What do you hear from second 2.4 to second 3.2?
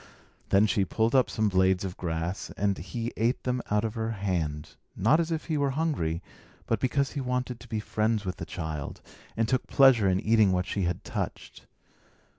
and he